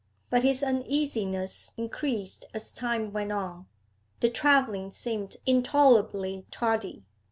[0.31, 3.67] But his uneasiness increased as time went on;
[4.19, 7.05] the travelling seemed intolerably tardy.